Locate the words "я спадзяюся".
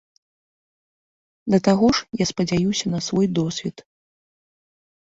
2.23-2.85